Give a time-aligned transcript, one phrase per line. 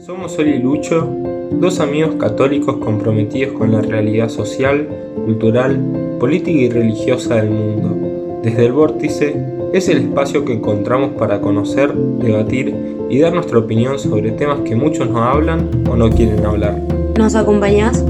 [0.00, 1.08] Somos Oli y Lucho,
[1.50, 4.86] dos amigos católicos comprometidos con la realidad social,
[5.24, 5.76] cultural,
[6.20, 8.40] política y religiosa del mundo.
[8.42, 9.34] Desde el Vórtice
[9.72, 12.74] es el espacio que encontramos para conocer, debatir
[13.10, 16.78] y dar nuestra opinión sobre temas que muchos no hablan o no quieren hablar.
[17.18, 18.04] ¿Nos acompañás?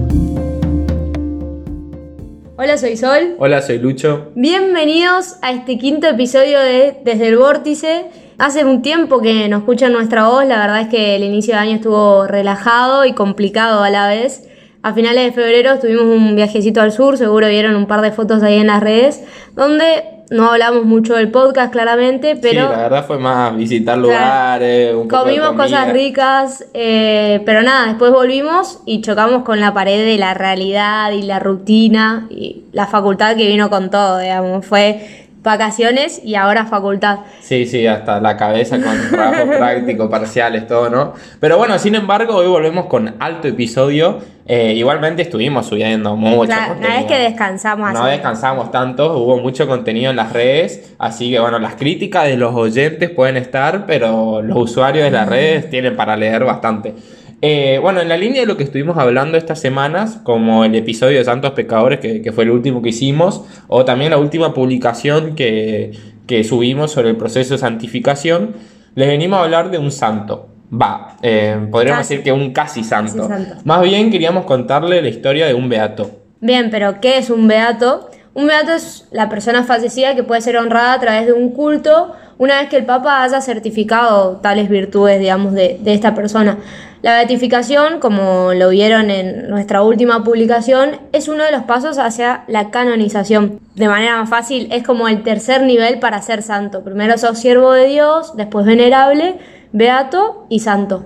[2.58, 3.36] Hola, soy Sol.
[3.38, 4.26] Hola, soy Lucho.
[4.34, 8.27] Bienvenidos a este quinto episodio de Desde el Vórtice.
[8.38, 11.60] Hace un tiempo que nos escuchan nuestra voz, la verdad es que el inicio de
[11.60, 14.48] año estuvo relajado y complicado a la vez.
[14.84, 18.44] A finales de febrero tuvimos un viajecito al sur, seguro vieron un par de fotos
[18.44, 19.24] ahí en las redes,
[19.56, 22.68] donde no hablamos mucho del podcast claramente, pero...
[22.68, 27.62] Sí, la verdad fue más visitar lugares, un poco Comimos de cosas ricas, eh, pero
[27.62, 32.62] nada, después volvimos y chocamos con la pared de la realidad y la rutina y
[32.70, 34.64] la facultad que vino con todo, digamos.
[34.64, 37.20] Fue vacaciones y ahora facultad.
[37.40, 41.14] Sí, sí, hasta la cabeza con trabajos prácticos, parciales, todo, ¿no?
[41.40, 44.18] Pero bueno, sin embargo, hoy volvemos con alto episodio.
[44.50, 46.88] Eh, igualmente estuvimos subiendo mucho contenido.
[46.88, 48.12] no es que descansamos No así.
[48.12, 52.54] descansamos tanto, hubo mucho contenido en las redes, así que bueno, las críticas de los
[52.54, 56.94] oyentes pueden estar, pero los usuarios de las redes tienen para leer bastante.
[57.40, 61.18] Eh, bueno, en la línea de lo que estuvimos hablando estas semanas, como el episodio
[61.18, 65.36] de Santos Pecadores, que, que fue el último que hicimos, o también la última publicación
[65.36, 65.92] que,
[66.26, 68.54] que subimos sobre el proceso de santificación,
[68.94, 70.48] les venimos a hablar de un santo.
[70.70, 72.14] Va, eh, podríamos Casi.
[72.14, 73.28] decir que un casi santo.
[73.28, 73.62] Casi santo.
[73.64, 76.10] Más bien queríamos contarle la historia de un beato.
[76.40, 78.10] Bien, pero ¿qué es un beato?
[78.34, 82.12] Un beato es la persona fallecida que puede ser honrada a través de un culto
[82.36, 86.58] una vez que el Papa haya certificado tales virtudes, digamos, de, de esta persona.
[87.00, 92.42] La beatificación, como lo vieron en nuestra última publicación, es uno de los pasos hacia
[92.48, 93.60] la canonización.
[93.76, 96.82] De manera más fácil, es como el tercer nivel para ser santo.
[96.82, 99.36] Primero sos siervo de Dios, después venerable,
[99.72, 101.04] beato y santo.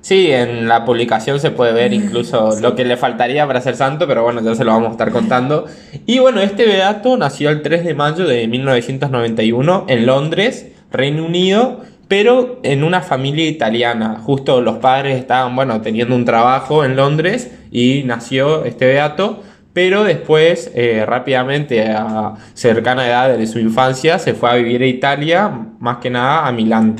[0.00, 4.06] Sí, en la publicación se puede ver incluso lo que le faltaría para ser santo,
[4.06, 5.66] pero bueno, ya se lo vamos a estar contando.
[6.06, 11.80] Y bueno, este beato nació el 3 de mayo de 1991 en Londres, Reino Unido,
[12.08, 14.20] pero en una familia italiana.
[14.22, 19.42] Justo los padres estaban, bueno, teniendo un trabajo en Londres y nació este beato.
[19.72, 24.86] Pero después, eh, rápidamente, a cercana edad de su infancia, se fue a vivir a
[24.86, 25.50] Italia,
[25.80, 26.96] más que nada a Milán.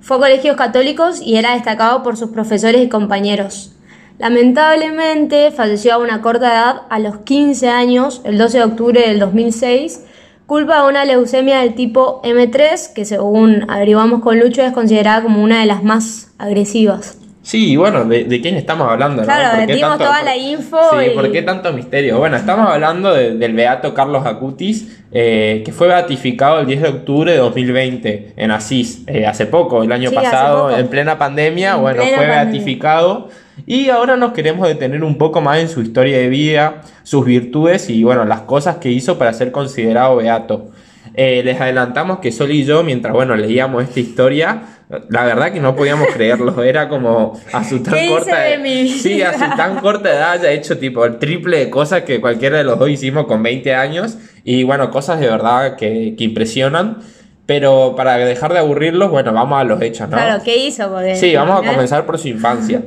[0.00, 3.72] Fue a colegios católicos y era destacado por sus profesores y compañeros.
[4.18, 9.18] Lamentablemente falleció a una corta edad, a los 15 años, el 12 de octubre del
[9.18, 10.04] 2006,
[10.46, 15.42] culpa de una leucemia del tipo M3, que según averiguamos con Lucho es considerada como
[15.42, 17.18] una de las más agresivas.
[17.44, 19.20] Sí, bueno, ¿de, de quién estamos hablando?
[19.20, 19.26] no?
[19.28, 22.16] Claro, ¿Por qué dimos toda la info Sí, y- ¿por qué tanto misterio?
[22.18, 26.88] Bueno, estamos hablando de- del beato Carlos Acutis, eh, que fue beatificado el 10 de
[26.88, 31.74] octubre de 2020 en Asís, eh, hace poco, el año Sí, pasado, en plena pandemia,
[31.74, 32.44] En bueno, plena fue pandemia.
[32.50, 33.28] beatificado.
[33.66, 37.90] Y ahora nos queremos detener un poco más en su historia de vida, sus virtudes
[37.90, 40.70] y bueno, las cosas que hizo para ser considerado beato.
[41.16, 44.62] Eh, les adelantamos que Sol y yo, mientras bueno, leíamos esta historia,
[45.08, 48.58] la verdad que no podíamos creerlo, era como a su tan ¿Qué hice corta de
[48.58, 48.98] mi vida?
[49.02, 52.58] Sí, a su tan corta edad haya hecho tipo el triple de cosas que cualquiera
[52.58, 56.98] de los dos hicimos con 20 años y bueno, cosas de verdad que, que impresionan.
[57.46, 60.16] Pero para dejar de aburrirlos, bueno, vamos a los hechos, ¿no?
[60.16, 60.88] Claro, ¿qué hizo?
[60.90, 61.72] Porque, Sí, vamos a ¿eh?
[61.72, 62.80] comenzar por su infancia.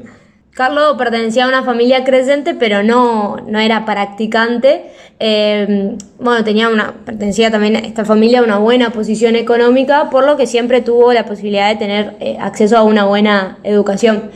[0.58, 4.86] Carlos pertenecía a una familia creyente, pero no, no era practicante.
[5.20, 10.26] Eh, bueno, tenía una, pertenecía también a esta familia a una buena posición económica, por
[10.26, 14.32] lo que siempre tuvo la posibilidad de tener eh, acceso a una buena educación.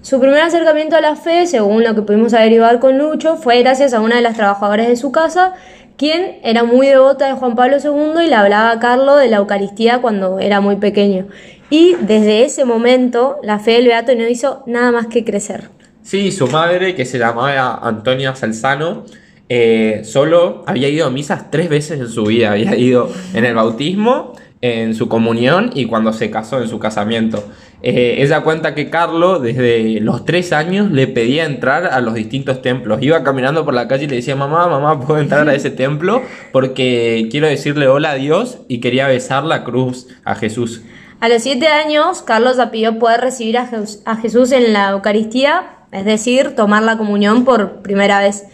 [0.00, 3.92] Su primer acercamiento a la fe, según lo que pudimos averiguar con Lucho, fue gracias
[3.92, 5.56] a una de las trabajadoras de su casa,
[5.96, 9.38] quien era muy devota de Juan Pablo II y le hablaba a Carlos de la
[9.38, 11.26] Eucaristía cuando era muy pequeño.
[11.70, 15.70] Y desde ese momento, la fe del Beato no hizo nada más que crecer.
[16.02, 19.04] Sí, su madre, que se llamaba Antonia Salzano,
[19.48, 22.52] eh, solo había ido a misas tres veces en su vida.
[22.52, 27.44] Había ido en el bautismo, en su comunión y cuando se casó en su casamiento.
[27.82, 32.62] Eh, ella cuenta que Carlos, desde los tres años, le pedía entrar a los distintos
[32.62, 33.02] templos.
[33.02, 36.22] Iba caminando por la calle y le decía, mamá, mamá, ¿puedo entrar a ese templo?
[36.52, 40.82] Porque quiero decirle hola a Dios y quería besar la cruz a Jesús.
[41.20, 43.70] A los siete años, Carlos pidió poder recibir a,
[44.04, 48.44] a Jesús en la Eucaristía, es decir, tomar la comunión por primera vez.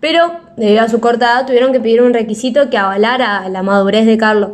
[0.00, 4.04] Pero, debido a su corta edad, tuvieron que pedir un requisito que avalara la madurez
[4.04, 4.50] de Carlos.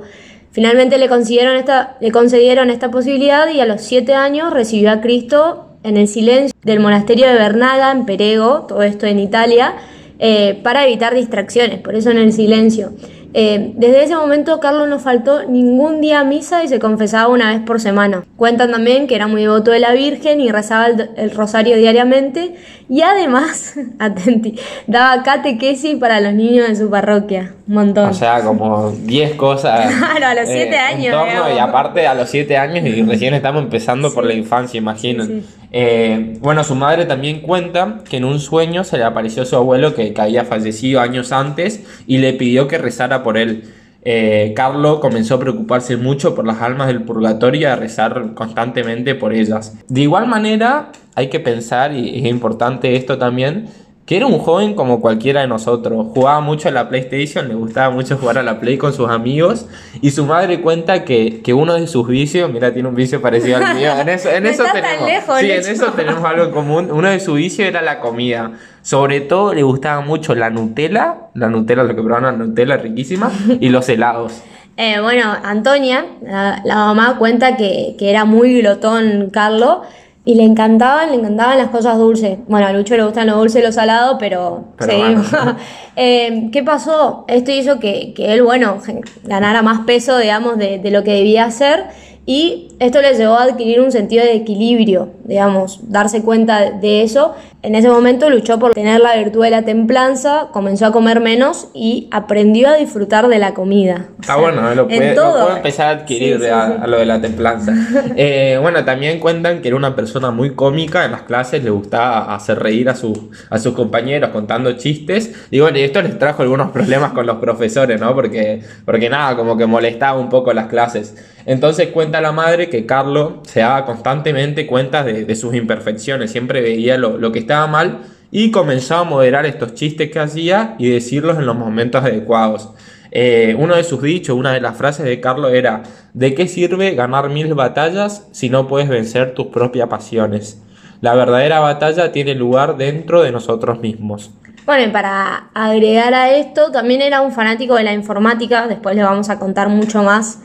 [0.50, 5.00] Finalmente le concedieron esta, le concedieron esta posibilidad y a los siete años recibió a
[5.00, 9.76] Cristo en el silencio del monasterio de Bernaga, en Perego, todo esto en Italia,
[10.18, 12.92] eh, para evitar distracciones, por eso en el silencio.
[13.34, 17.50] Eh, desde ese momento Carlos no faltó ningún día a misa y se confesaba una
[17.50, 18.25] vez por semana.
[18.36, 22.54] Cuentan también que era muy devoto de la Virgen y rezaba el, el rosario diariamente
[22.88, 27.52] y además, atenti, daba catequesis para los niños de su parroquia.
[27.66, 28.08] Un montón.
[28.08, 29.94] O sea, como 10 cosas.
[29.98, 33.02] Claro, a los eh, siete en años, torno, y aparte a los 7 años y
[33.02, 35.25] recién estamos empezando por la infancia, imagino.
[35.26, 35.57] Sí, sí.
[35.70, 39.94] Eh, bueno, su madre también cuenta que en un sueño se le apareció su abuelo
[39.94, 43.64] que, había fallecido años antes y le pidió que rezara por él.
[44.02, 49.14] Eh, Carlo comenzó a preocuparse mucho por las almas del purgatorio y a rezar constantemente
[49.14, 49.76] por ellas.
[49.88, 53.66] De igual manera, hay que pensar, y es importante esto también,
[54.08, 56.06] que era un joven como cualquiera de nosotros.
[56.14, 59.66] Jugaba mucho a la PlayStation, le gustaba mucho jugar a la Play con sus amigos.
[60.00, 63.58] Y su madre cuenta que, que uno de sus vicios, mira, tiene un vicio parecido
[63.58, 63.90] al mío.
[64.00, 65.06] En eso, en eso tenemos.
[65.06, 66.88] lejos, sí, en eso tenemos algo en común.
[66.90, 68.52] Uno de sus vicios era la comida.
[68.81, 73.31] Sobre todo le gustaba mucho la Nutella, la Nutella, lo que probaban la Nutella riquísima,
[73.61, 74.40] y los helados.
[74.78, 79.82] Eh, bueno, Antonia, la, la mamá, cuenta que, que era muy glotón Carlo
[80.28, 82.36] y le encantaban, le encantaban las cosas dulces.
[82.48, 85.25] Bueno, a Lucho le gustan lo dulce y lo salado, pero, Pero bueno.
[85.96, 87.25] Eh, ¿Qué pasó?
[87.28, 88.76] Esto hizo que, que él, bueno,
[89.25, 91.86] ganara más peso, digamos, de, de lo que debía hacer
[92.28, 97.34] y esto le llevó a adquirir un sentido de equilibrio, digamos, darse cuenta de eso.
[97.62, 101.69] En ese momento luchó por tener la virtud de la templanza, comenzó a comer menos
[101.72, 104.08] y aprendió a disfrutar de la comida.
[104.20, 104.75] Está bueno, ¿eh?
[104.75, 106.72] lo puede, lo puede empezar a adquirir Sí, sí, a, sí.
[106.82, 107.72] a lo de la templanza.
[108.20, 112.34] Eh, bueno, también cuentan que era una persona muy cómica en las clases, le gustaba
[112.34, 113.16] hacer reír a, sus
[113.48, 115.46] a sus compañeros contando chistes.
[115.50, 118.14] Y bueno, y esto les trajo algunos problemas con los profesores, ¿no?
[118.14, 121.14] Porque, porque nada, como que molestaba un poco las clases.
[121.48, 126.98] Entonces cuenta la madre que Carlos se daba constantemente cuenta de, sus imperfecciones, siempre veía
[126.98, 128.00] lo, lo que estaba mal
[128.30, 132.68] y comenzó a moderar estos chistes que hacía y decirlos en los momentos adecuados.
[133.10, 136.94] Eh, uno de sus dichos, una de las frases de Carlos era, ¿de qué sirve
[136.94, 140.60] ganar mil batallas si no puedes vencer tus propias pasiones?
[141.00, 144.32] La verdadera batalla tiene lugar dentro de nosotros mismos.
[144.66, 149.02] Bueno, y para agregar a esto, también era un fanático de la informática, después le
[149.02, 150.40] vamos a contar mucho más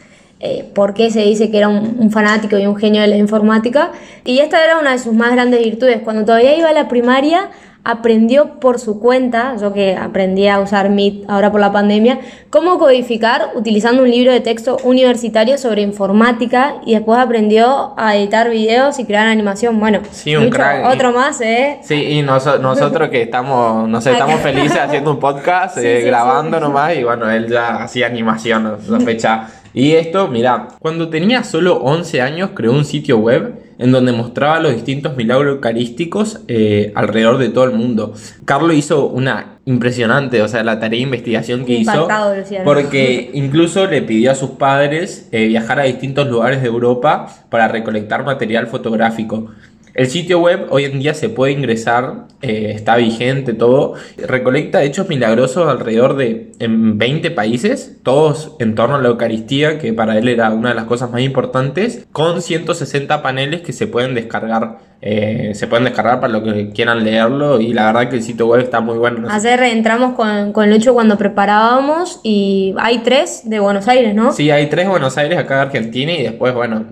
[0.46, 3.16] eh, por qué se dice que era un, un fanático y un genio de la
[3.18, 3.92] informática.
[4.26, 6.02] Y esta era una de sus más grandes virtudes.
[6.04, 7.50] Cuando todavía iba a la primaria,
[7.86, 12.20] aprendió por su cuenta, yo que aprendí a usar Meet ahora por la pandemia,
[12.50, 18.50] cómo codificar utilizando un libro de texto universitario sobre informática y después aprendió a editar
[18.50, 19.80] videos y crear animación.
[19.82, 20.86] Bueno, Sí, un crack.
[20.94, 21.80] otro más, ¿eh?
[21.84, 26.00] Sí, y noso- nosotros que estamos, no sé, estamos felices haciendo un podcast, Sí, eh,
[26.04, 29.48] sí, grabando nomás, y bueno, él ya hacía animación, sospecha.
[29.74, 34.60] Y esto, mira, cuando tenía solo 11 años creó un sitio web en donde mostraba
[34.60, 38.14] los distintos milagros eucarísticos eh, alrededor de todo el mundo.
[38.46, 43.88] Carlos hizo una impresionante, o sea, la tarea de investigación que Impactado, hizo, porque incluso
[43.88, 48.68] le pidió a sus padres eh, viajar a distintos lugares de Europa para recolectar material
[48.68, 49.52] fotográfico.
[49.94, 55.08] El sitio web hoy en día se puede ingresar, eh, está vigente todo, recolecta hechos
[55.08, 60.30] milagrosos alrededor de en 20 países, todos en torno a la Eucaristía, que para él
[60.30, 65.52] era una de las cosas más importantes, con 160 paneles que se pueden descargar, eh,
[65.54, 68.62] se pueden descargar para los que quieran leerlo y la verdad que el sitio web
[68.62, 69.20] está muy bueno.
[69.20, 74.16] No sé Ayer entramos con, con Lucho cuando preparábamos y hay tres de Buenos Aires,
[74.16, 74.32] ¿no?
[74.32, 76.86] Sí, hay tres Buenos Aires acá de Argentina y después, bueno,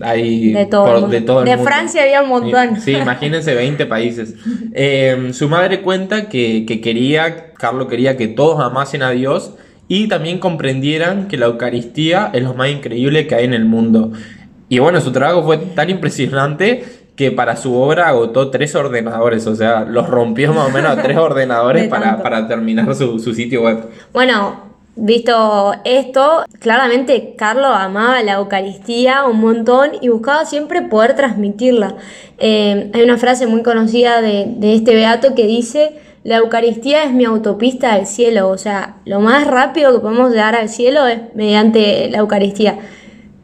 [0.00, 1.14] hay De todo por- el mundo.
[1.16, 1.70] de todo el De mundo.
[1.70, 2.80] Francia había un montón.
[2.80, 4.34] Sí, imagínense 20 países.
[4.80, 9.54] Eh, su madre cuenta que, que quería, Carlos quería que todos amasen a Dios
[9.88, 14.12] y también comprendieran que la Eucaristía es lo más increíble que hay en el mundo.
[14.68, 16.84] Y bueno, su trabajo fue tan impresionante
[17.18, 21.02] que para su obra agotó tres ordenadores, o sea, los rompió más o menos a
[21.02, 23.88] tres ordenadores De para, para terminar su, su sitio web.
[24.12, 24.60] Bueno,
[24.94, 31.96] visto esto, claramente Carlos amaba la Eucaristía un montón y buscaba siempre poder transmitirla.
[32.38, 37.10] Eh, hay una frase muy conocida de, de este beato que dice, la Eucaristía es
[37.10, 41.18] mi autopista al cielo, o sea, lo más rápido que podemos llegar al cielo es
[41.34, 42.78] mediante la Eucaristía.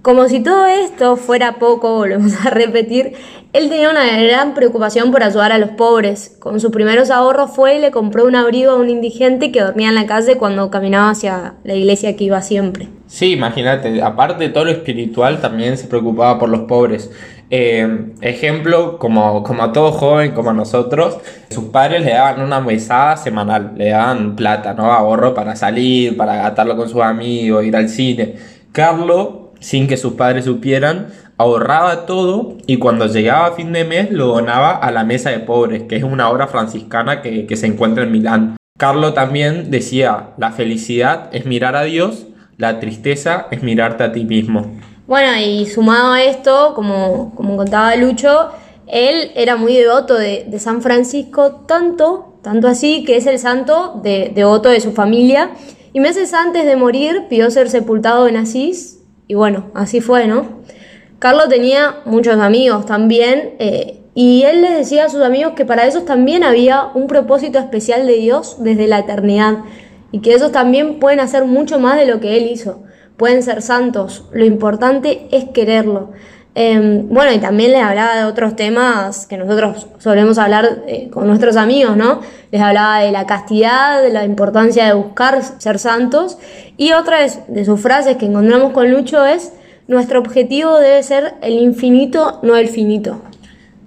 [0.04, 3.14] Como si todo esto fuera poco, volvemos a repetir,
[3.54, 6.36] él tenía una gran preocupación por ayudar a los pobres.
[6.40, 9.88] Con sus primeros ahorros fue y le compró un abrigo a un indigente que dormía
[9.88, 12.90] en la calle cuando caminaba hacia la iglesia que iba siempre.
[13.06, 17.10] Sí, imagínate, aparte de todo lo espiritual, también se preocupaba por los pobres.
[17.48, 21.16] Eh, ejemplo, como, como a todo joven, como a nosotros,
[21.48, 24.92] sus padres le daban una mesada semanal, le daban plata, ¿no?
[24.92, 28.34] Ahorro para salir, para gastarlo con sus amigos, ir al cine.
[28.70, 34.10] Carlos, sin que sus padres supieran, ahorraba todo y cuando llegaba a fin de mes
[34.10, 37.66] lo donaba a la Mesa de Pobres, que es una obra franciscana que, que se
[37.66, 38.56] encuentra en Milán.
[38.78, 42.26] Carlo también decía, la felicidad es mirar a Dios,
[42.58, 44.70] la tristeza es mirarte a ti mismo.
[45.06, 48.50] Bueno, y sumado a esto, como, como contaba Lucho,
[48.86, 54.30] él era muy devoto de, San Francisco, tanto, tanto así que es el santo de,
[54.34, 55.52] devoto de su familia.
[55.94, 60.62] Y meses antes de morir pidió ser sepultado en Asís, y bueno, así fue, ¿no?
[61.18, 65.86] Carlos tenía muchos amigos también, eh, y él les decía a sus amigos que para
[65.86, 69.58] esos también había un propósito especial de Dios desde la eternidad,
[70.12, 72.84] y que esos también pueden hacer mucho más de lo que él hizo
[73.16, 76.10] pueden ser santos, lo importante es quererlo.
[76.56, 81.26] Em, bueno, y también les hablaba de otros temas que nosotros solemos hablar eh, con
[81.26, 82.20] nuestros amigos, ¿no?
[82.52, 86.38] Les hablaba de la castidad, de la importancia de buscar ser santos.
[86.76, 87.18] Y otra
[87.48, 89.52] de sus frases que encontramos con Lucho es,
[89.88, 93.20] nuestro objetivo debe ser el infinito, no el finito.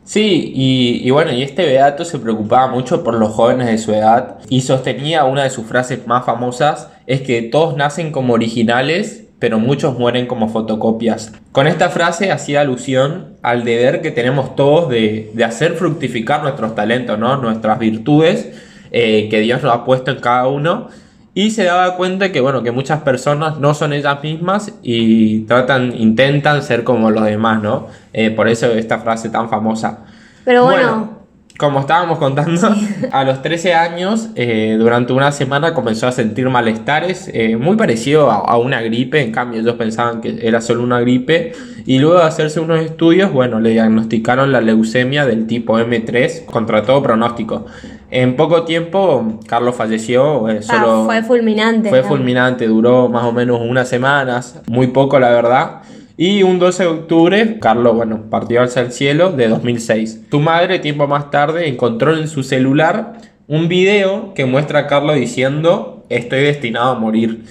[0.03, 3.93] Sí, y, y, bueno, y este Beato se preocupaba mucho por los jóvenes de su
[3.93, 9.26] edad y sostenía una de sus frases más famosas, es que todos nacen como originales,
[9.39, 11.33] pero muchos mueren como fotocopias.
[11.51, 16.75] Con esta frase hacía alusión al deber que tenemos todos de, de hacer fructificar nuestros
[16.75, 17.37] talentos, ¿no?
[17.37, 18.51] nuestras virtudes
[18.91, 20.87] eh, que Dios nos ha puesto en cada uno
[21.33, 25.93] y se daba cuenta que bueno que muchas personas no son ellas mismas y tratan
[25.95, 30.05] intentan ser como los demás no eh, por eso esta frase tan famosa
[30.45, 31.16] pero bueno,
[31.57, 32.75] como estábamos contando
[33.11, 38.31] a los 13 años eh, durante una semana comenzó a sentir malestares eh, muy parecido
[38.31, 41.53] a, a, una gripe en cambio ellos pensaban que era solo una gripe
[41.85, 46.83] y luego de hacerse unos estudios bueno le diagnosticaron la leucemia del tipo M3 contra
[46.83, 47.65] todo pronóstico
[48.09, 50.47] en poco tiempo, Carlos falleció.
[50.49, 51.89] Eh, solo ah, fue fulminante.
[51.89, 55.81] Fue fulminante, duró más o menos unas semanas, muy poco la verdad.
[56.19, 60.21] Y un 12 de octubre, Carlos, bueno, partió hacia el cielo de 2006.
[60.31, 65.15] Su madre, tiempo más tarde, encontró en su celular un video que muestra a Carlos
[65.15, 67.45] diciendo, estoy destinado a morir.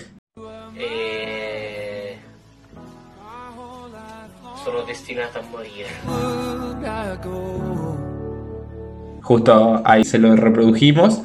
[0.76, 2.16] Eh...
[4.64, 5.86] Solo destinado a morir.
[9.22, 11.22] Justo ahí se lo reprodujimos.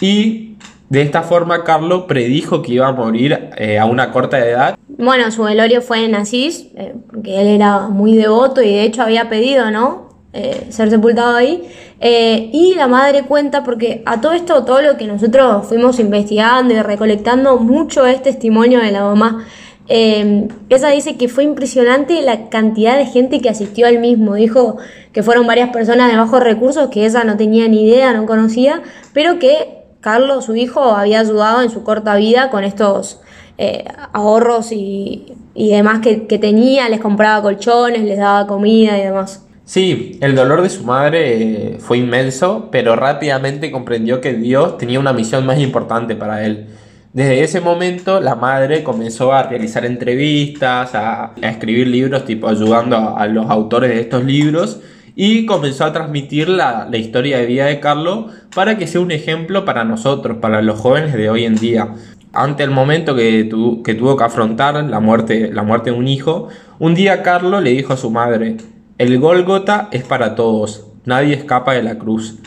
[0.00, 0.51] Y
[0.92, 4.76] de esta forma Carlos predijo que iba a morir eh, a una corta edad.
[4.98, 9.00] Bueno, su velorio fue en Asís, eh, porque él era muy devoto y de hecho
[9.00, 10.10] había pedido, ¿no?
[10.34, 11.66] Eh, ser sepultado ahí.
[11.98, 16.74] Eh, y la madre cuenta, porque a todo esto, todo lo que nosotros fuimos investigando
[16.74, 19.46] y recolectando, mucho es testimonio de la mamá.
[19.88, 24.34] Eh, esa dice que fue impresionante la cantidad de gente que asistió al mismo.
[24.34, 24.76] Dijo
[25.14, 28.82] que fueron varias personas de bajos recursos que esa no tenía ni idea, no conocía,
[29.14, 33.20] pero que Carlos, su hijo, había ayudado en su corta vida con estos
[33.56, 39.02] eh, ahorros y, y demás que, que, tenía, les compraba colchones, les daba comida y
[39.02, 39.46] demás.
[39.64, 45.12] Sí, el dolor de su madre fue inmenso, pero rápidamente comprendió que Dios tenía una
[45.12, 46.66] misión más importante para él.
[47.12, 53.16] Desde ese momento la madre comenzó a realizar entrevistas, a, a escribir libros, tipo ayudando
[53.16, 54.80] a, los autores de estos libros
[55.14, 59.10] y comenzó a transmitir la, la, historia de vida de Carlos para que sea un
[59.10, 61.94] ejemplo para nosotros, para los jóvenes de hoy en día.
[62.32, 66.08] Ante el momento que, tu, que tuvo que afrontar la muerte, la muerte de un
[66.08, 68.56] hijo, un día Carlos le dijo a su madre,
[68.98, 72.38] el Gólgota es para todos, nadie escapa de la cruz.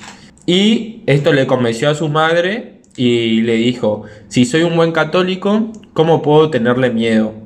[0.48, 5.72] Y esto le convenció a su madre y le dijo, si soy un buen católico,
[5.94, 7.45] ¿cómo puedo tenerle miedo?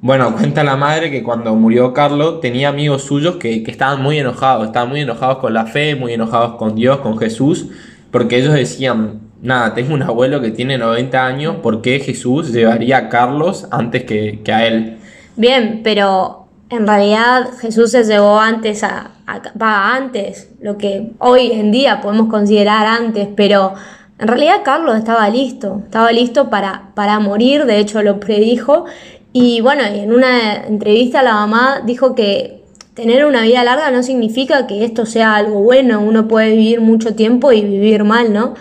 [0.00, 4.18] Bueno, cuenta la madre que cuando murió Carlos tenía amigos suyos que, que, estaban muy
[4.18, 7.66] enojados, estaban muy enojados con la fe, muy enojados con Dios, con Jesús,
[8.10, 12.98] porque ellos decían, nada, tengo un abuelo que tiene 90 años, ¿por qué Jesús llevaría
[12.98, 14.98] a Carlos antes que, que a él?
[15.36, 19.12] Bien, pero en realidad Jesús se llevó antes a,
[19.60, 23.74] antes, lo que hoy en día podemos considerar antes, pero
[24.18, 28.86] en realidad Carlos estaba listo, estaba listo para, para morir, de hecho lo predijo.
[29.32, 34.66] Y bueno, en una entrevista la mamá dijo que tener una vida larga no significa
[34.66, 38.54] que esto sea algo bueno, uno puede vivir mucho tiempo y vivir mal, ¿no?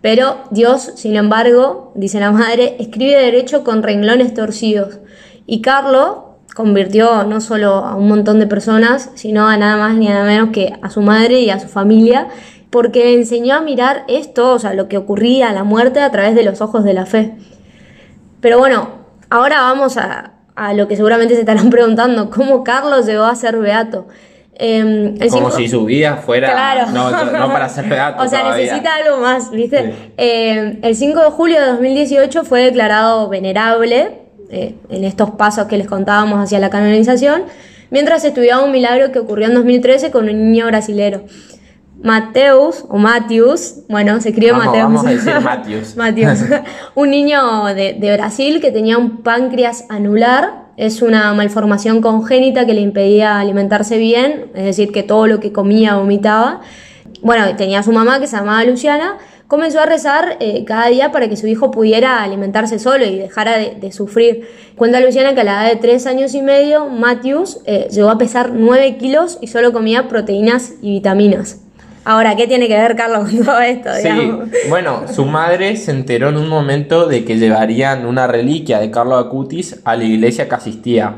[0.00, 4.98] Pero Dios, sin embargo, dice la madre, escribe derecho con renglones torcidos.
[5.46, 6.16] Y Carlos
[6.54, 10.50] convirtió no solo a un montón de personas, sino a nada más ni nada menos
[10.50, 12.28] que a su madre y a su familia
[12.70, 16.34] porque le enseñó a mirar esto, o sea, lo que ocurría, la muerte, a través
[16.36, 17.34] de los ojos de la fe.
[18.40, 18.99] Pero bueno,
[19.30, 23.56] ahora vamos a, a lo que seguramente se estarán preguntando, ¿cómo Carlos llegó a ser
[23.56, 24.06] beato?
[24.62, 25.50] Eh, Como cinco...
[25.52, 26.90] si su vida fuera claro.
[26.90, 28.22] no, no, para ser beato.
[28.22, 28.64] o sea, todavía.
[28.66, 29.86] necesita algo más, ¿viste?
[29.86, 30.12] Sí.
[30.18, 34.18] Eh, el 5 de julio de 2018 fue declarado venerable
[34.50, 37.44] eh, en estos pasos que les contábamos hacia la canonización,
[37.88, 41.22] mientras estudiaba un milagro que ocurrió en 2013 con un niño brasilero.
[42.02, 44.82] Mateus, o Matius, bueno, se escribe Mateus.
[44.84, 45.96] vamos a decir Matius.
[45.96, 46.38] Matius.
[46.94, 50.70] un niño de, de Brasil que tenía un páncreas anular.
[50.76, 55.52] Es una malformación congénita que le impedía alimentarse bien, es decir, que todo lo que
[55.52, 56.62] comía vomitaba.
[57.20, 59.18] Bueno, tenía su mamá que se llamaba Luciana.
[59.46, 63.58] Comenzó a rezar eh, cada día para que su hijo pudiera alimentarse solo y dejara
[63.58, 64.48] de, de sufrir.
[64.76, 68.16] Cuenta Luciana que a la edad de 3 años y medio, Matthews eh, llegó a
[68.16, 71.60] pesar 9 kilos y solo comía proteínas y vitaminas.
[72.04, 73.90] Ahora, ¿qué tiene que ver Carlos con todo esto?
[74.02, 74.32] Sí,
[74.68, 79.16] bueno, su madre se enteró en un momento de que llevarían una reliquia de Carlo
[79.16, 81.16] Acutis a la iglesia que asistía.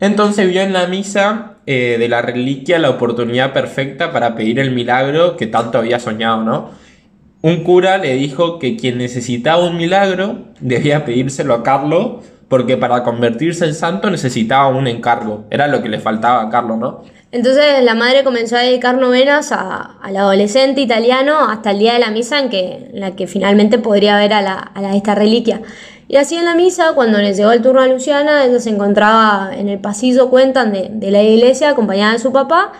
[0.00, 4.72] Entonces vio en la misa eh, de la reliquia la oportunidad perfecta para pedir el
[4.72, 6.70] milagro que tanto había soñado, ¿no?
[7.40, 13.02] Un cura le dijo que quien necesitaba un milagro debía pedírselo a Carlo porque para
[13.02, 15.44] convertirse en santo necesitaba un encargo.
[15.50, 17.02] Era lo que le faltaba a Carlo, ¿no?
[17.32, 21.98] Entonces la madre comenzó a dedicar novenas a- al adolescente italiano hasta el día de
[21.98, 25.60] la misa en, que, la que finalmente podría ver a, esta reliquia.
[26.06, 29.50] Y así en la misa, cuando le llegó el turno a Luciana, ella se encontraba
[29.56, 32.72] en el pasillo, cuentan, de, de la iglesia acompañada de su papá,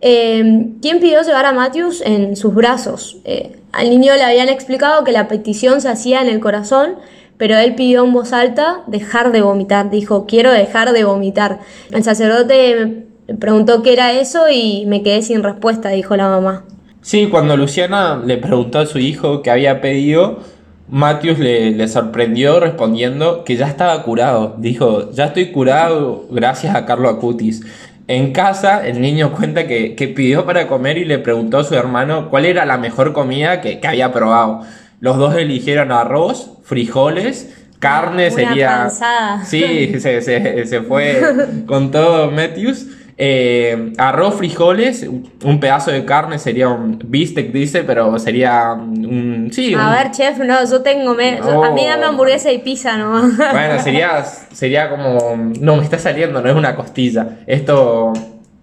[0.00, 3.18] eh, quien pidió llevar a Matthews en sus brazos.
[3.24, 6.94] Eh, al niño le habían explicado que la petición se hacía en el corazón,
[7.38, 9.90] pero él pidió en voz alta dejar de vomitar.
[9.90, 11.60] Dijo, quiero dejar de vomitar.
[11.90, 16.64] El sacerdote me preguntó qué era eso y me quedé sin respuesta, dijo la mamá.
[17.00, 20.40] Sí, cuando Luciana le preguntó a su hijo qué había pedido,
[20.88, 24.56] Matthews le, sorprendió respondiendo que ya estaba curado.
[24.58, 27.62] Dijo, ya estoy curado gracias a Carlo Acutis.
[28.08, 31.74] En casa, el niño cuenta que, que pidió para comer y le preguntó a su
[31.74, 34.62] hermano cuál era la mejor comida que, que había probado.
[35.00, 38.68] Los dos eligieron arroz, frijoles, carne Una sería...
[38.78, 39.44] panzada.
[39.44, 41.20] Sí, se, se- se fue
[41.66, 42.86] con todo Matthews.
[43.20, 45.02] Eh, arroz, frijoles,
[45.42, 49.48] un pedazo de carne sería un bistec, dice, pero sería un...
[49.52, 51.14] Sí, A un- ver, chef, no, yo tengo...
[51.14, 52.08] me- a mí dame Oh.
[52.10, 53.36] hamburguesa y pizza nomás.
[53.36, 55.36] Bueno, sería, sería como...
[55.60, 57.38] No, me está saliendo, no es una costilla.
[57.48, 58.12] Esto...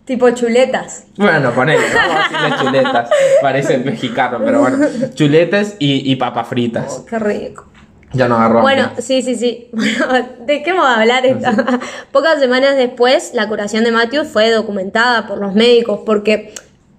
[0.05, 1.05] tipo chuletas.
[1.17, 3.09] Bueno, ponele, vamos a decirle chuletas.
[3.41, 4.77] Parece mexicano, pero bueno.
[5.13, 7.03] Chuletas y, y papas fritas.
[7.09, 7.65] Qué rico.
[8.13, 8.59] Ya no agarró.
[8.59, 8.75] hambre.
[8.75, 9.70] Bueno, sí, sí, sí.
[9.74, 11.25] Bueno, ¿de qué vamos a hablar?
[11.25, 11.79] Esta?
[12.11, 16.53] Pocas semanas después, la curación de Matthews fue documentada por los médicos porque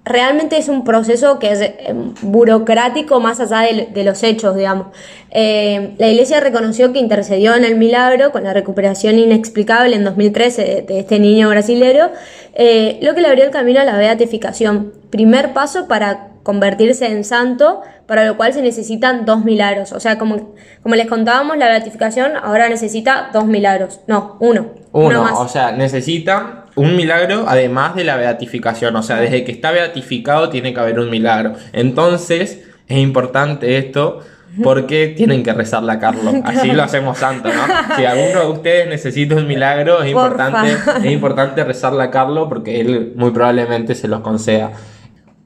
[0.06, 4.86] realmente es un proceso que es eh, burocrático más allá de, los hechos, digamos.
[5.32, 10.64] Eh, la iglesia reconoció que intercedió en el milagro con la recuperación inexplicable en 2013
[10.64, 12.10] de, de este niño brasilero,
[12.54, 14.92] eh, lo que le abrió el camino a la beatificación.
[15.10, 19.90] Primer paso para convertirse en santo, para lo cual se necesitan dos milagros.
[19.90, 23.98] O sea, como, como les contábamos, la beatificación ahora necesita dos milagros.
[24.06, 24.70] No, uno.
[24.92, 25.32] Uno, más.
[25.34, 28.94] o sea, necesita un milagro además de la beatificación.
[28.94, 31.54] O sea, desde que está beatificado tiene que haber un milagro.
[31.72, 34.20] Entonces, es importante esto
[34.62, 36.32] porque tienen que rezarle a Carlos.
[36.44, 37.96] Así lo hacemos santo, ¿no?
[37.96, 40.46] Si alguno de ustedes necesita un milagro, es Porfa.
[40.46, 44.70] importante, es importante rezarle a Carlos porque él muy probablemente se los conceda.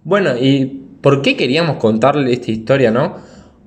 [0.04, 3.16] Bueno, ¿y por qué queríamos contarle esta historia, no?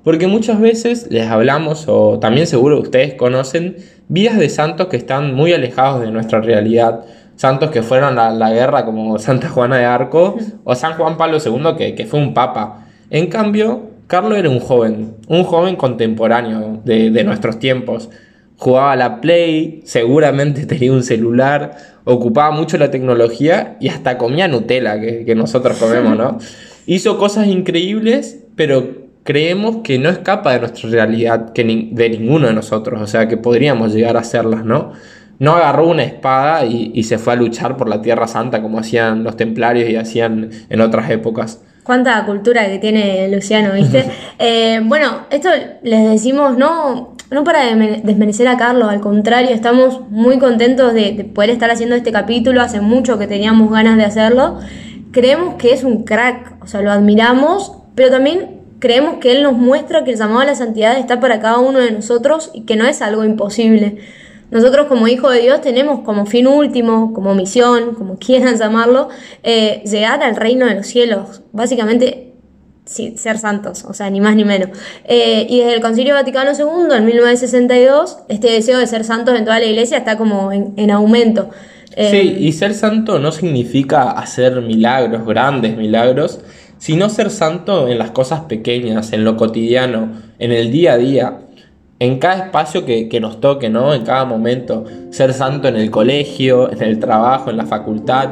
[0.02, 3.76] Porque muchas veces les hablamos, o también seguro ustedes conocen,
[4.08, 7.04] vidas de santos que están muy alejados de nuestra realidad.
[7.36, 11.38] Santos que fueron a la guerra como Santa Juana de Arco o San Juan Pablo
[11.44, 12.86] II, que, que fue un papa.
[13.10, 18.10] En cambio, Carlos era un joven, un joven contemporáneo de, de nuestros tiempos.
[18.56, 24.48] Jugaba a la Play, seguramente tenía un celular, ocupaba mucho la tecnología y hasta comía
[24.48, 26.38] Nutella, que, que nosotros comemos, ¿no?
[26.86, 32.46] Hizo cosas increíbles, pero creemos que no escapa de nuestra realidad, que ni- de ninguno
[32.46, 34.92] de nosotros, o sea, que podríamos llegar a hacerlas, ¿no?
[35.38, 38.78] No agarró una espada y, y se fue a luchar por la Tierra Santa como
[38.78, 41.60] hacían los templarios y hacían en otras épocas.
[41.82, 44.04] Cuánta cultura que tiene Luciano, ¿viste?
[44.38, 45.48] Eh, bueno, esto
[45.82, 51.12] les decimos no, no para desme- desmerecer a Carlos, al contrario, estamos muy contentos de,
[51.12, 54.58] de poder estar haciendo este capítulo, hace mucho que teníamos ganas de hacerlo.
[55.14, 59.52] Creemos que es un crack, o sea, lo admiramos, pero también creemos que él nos
[59.52, 62.74] muestra que el llamado a la santidad está para cada uno de nosotros y que
[62.74, 63.98] no es algo imposible.
[64.50, 69.08] Nosotros como hijos de Dios tenemos como fin último, como misión, como quieran llamarlo,
[69.44, 71.42] eh, llegar al reino de los cielos.
[71.52, 72.32] Básicamente,
[72.84, 74.70] sí, ser santos, o sea, ni más ni menos.
[75.04, 79.44] Eh, y desde el Concilio Vaticano II, en 1962, este deseo de ser santos en
[79.44, 81.50] toda la iglesia está como en, en aumento.
[81.96, 86.40] Eh, Sí, y ser santo no significa hacer milagros, grandes milagros,
[86.78, 91.38] sino ser santo en las cosas pequeñas, en lo cotidiano, en el día a día,
[91.98, 93.94] en cada espacio que, que nos toque, ¿no?
[93.94, 94.84] En cada momento.
[95.10, 98.30] Ser santo en el colegio, en el trabajo, en la facultad,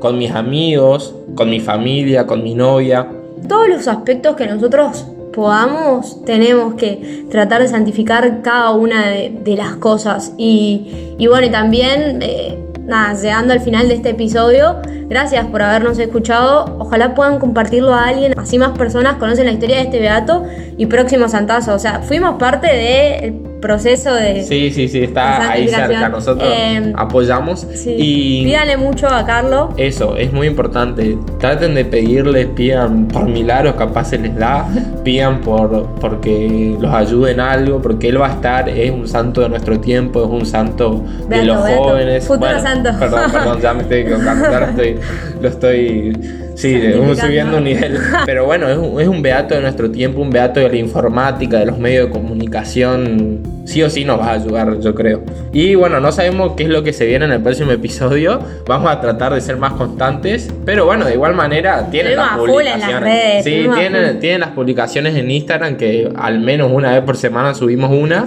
[0.00, 3.06] con mis amigos, con mi familia, con mi novia.
[3.48, 9.76] todos los aspectos que nosotros podamos, tenemos que tratar de santificar cada una de, las
[9.76, 10.32] cosas.
[10.36, 12.58] Y, bueno, y también, eh,
[12.90, 14.76] nada, llegando al final de este episodio,
[15.08, 16.76] gracias por habernos escuchado.
[16.78, 20.44] Ojalá puedan compartirlo a alguien, así más personas conocen la historia de este beato
[20.76, 21.74] y próximo santazo.
[21.74, 24.42] O sea, fuimos parte del proceso de.
[24.42, 26.08] Sí, sí, sí, está ahí cerca.
[26.08, 27.66] Nosotros em, apoyamos.
[27.86, 29.70] Y pídanle mucho a Carlos.
[29.76, 31.16] Eso, es muy importante.
[31.38, 34.66] Traten de pedirles, pidan por milagros, capaz se les da.
[35.04, 35.60] pidan por
[36.00, 40.24] porque los ayuden algo, porque él va a estar, es un santo de nuestro tiempo,
[40.24, 42.26] es un santo de los jóvenes.
[42.26, 42.90] Futuro santo.
[42.98, 44.46] Perdón, perdón, ya me estoy equivocando.
[44.46, 44.98] Ahora estoy,
[45.40, 46.78] lo estoy Sí,
[47.18, 47.98] subiendo un nivel.
[48.26, 51.58] Pero bueno, es un, es un, beato de nuestro tiempo, un beato de la informática,
[51.58, 53.40] de los medios de comunicación.
[53.64, 55.22] Sí o sí nos va a ayudar, yo creo.
[55.52, 58.40] Y bueno, no sabemos qué es lo que se viene en el próximo episodio.
[58.66, 60.52] Vamos a tratar de ser más constantes.
[60.66, 63.44] Pero bueno, de igual manera, tienen las publicaciones.
[63.44, 67.90] sí, tienen, tienen las publicaciones en Instagram que al menos una vez por semana subimos
[67.90, 68.26] una.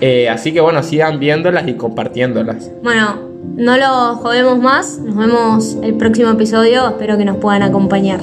[0.00, 2.70] Eh, así que bueno, sigan viéndolas y compartiéndolas.
[2.82, 3.18] Bueno,
[3.56, 4.98] no lo jodemos más.
[4.98, 6.88] Nos vemos el próximo episodio.
[6.88, 8.20] Espero que nos puedan acompañar.